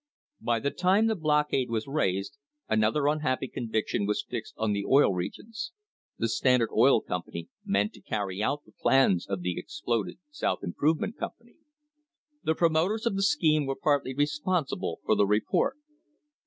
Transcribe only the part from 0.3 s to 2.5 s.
By the time the blockade was raised,